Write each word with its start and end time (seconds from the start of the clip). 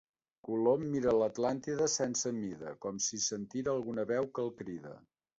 Colom 0.45 0.85
mira 0.93 1.11
l'Atlàntida 1.17 1.87
sense 1.95 2.31
mida, 2.37 2.71
com 2.85 2.97
si 3.09 3.19
sentira 3.25 3.71
alguna 3.77 4.07
veu 4.13 4.29
que 4.39 4.43
el 4.45 4.51
crida. 4.63 4.95